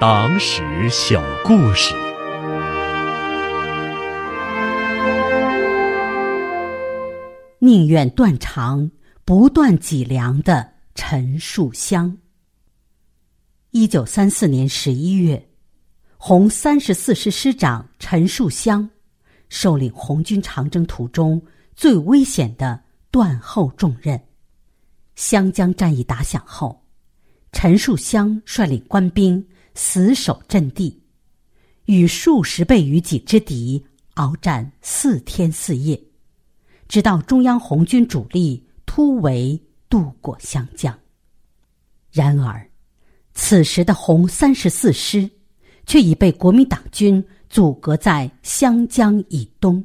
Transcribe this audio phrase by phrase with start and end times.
[0.00, 1.92] 党史小故事。
[7.58, 8.88] 宁愿断肠，
[9.24, 12.16] 不断脊梁的陈树湘。
[13.72, 15.48] 一九三四年十一月，
[16.16, 18.88] 红三十四师师长陈树湘
[19.48, 21.42] 受领红军长征途中
[21.74, 22.80] 最危险的
[23.10, 24.20] 断后重任。
[25.16, 26.84] 湘江战役打响后，
[27.50, 29.44] 陈树湘率领官兵
[29.80, 31.00] 死守阵地，
[31.84, 35.98] 与数十倍于己之敌鏖战四天四夜。
[36.88, 39.56] 直到中央红军主力突围
[39.88, 40.98] 渡过湘江。
[42.10, 42.68] 然而，
[43.34, 45.30] 此时的红三十四师
[45.86, 49.82] 却已被国民党军阻隔在湘江以东。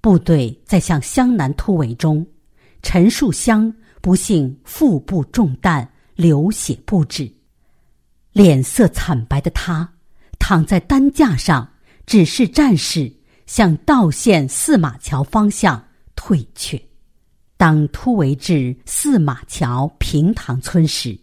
[0.00, 2.26] 部队在向湘南突围中，
[2.82, 7.32] 陈树湘不幸腹部中弹，流血不止。
[8.32, 9.92] 脸色惨白的他
[10.38, 11.68] 躺在担架上，
[12.06, 13.12] 指示战士
[13.46, 15.84] 向道县四马桥方向。
[16.22, 16.78] 退却。
[17.56, 21.18] 当突围至四马桥平塘村时，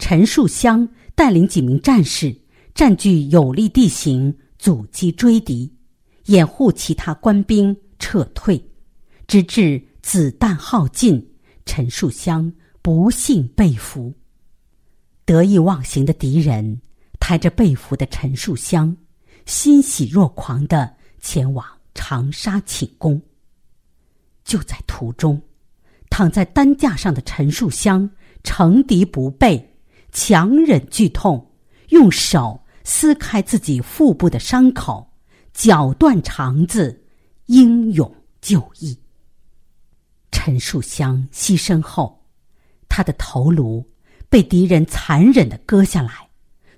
[0.00, 2.36] 陈树湘带领几名战士
[2.74, 5.72] 占据有利地形，阻击追敌，
[6.24, 8.60] 掩护其他官兵撤退，
[9.28, 11.24] 直至子弹耗尽，
[11.64, 14.12] 陈树湘不幸被俘。
[15.26, 16.80] 得意忘形的敌人
[17.18, 18.96] 抬着被俘的陈树湘，
[19.44, 23.20] 欣喜若狂的前往长沙请功。
[24.44, 25.42] 就在途中，
[26.08, 28.08] 躺在担架上的陈树湘
[28.44, 29.76] 乘敌不备，
[30.12, 31.44] 强忍剧痛，
[31.88, 35.12] 用手撕开自己腹部的伤口，
[35.52, 37.04] 绞断肠子，
[37.46, 38.96] 英勇就义。
[40.30, 42.24] 陈树湘牺牲后，
[42.88, 43.84] 他的头颅
[44.28, 46.28] 被敌人残忍的割下来，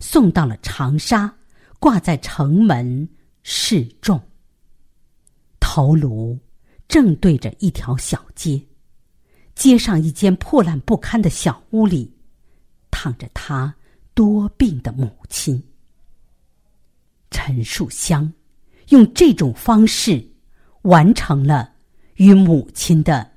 [0.01, 1.33] 送到了长沙，
[1.79, 3.09] 挂在城门
[3.43, 4.21] 示众。
[5.61, 6.39] 头颅。
[6.89, 8.59] 正对着一条小街，
[9.55, 12.11] 街上一间破烂不堪的小屋里，
[12.91, 13.77] 躺着他
[14.15, 15.63] 多病的母亲。
[17.31, 18.33] 陈树湘
[18.89, 20.27] 用这种方式
[20.81, 21.71] 完成了
[22.15, 23.31] 与母亲的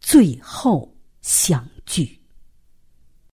[0.00, 2.15] 最后相聚。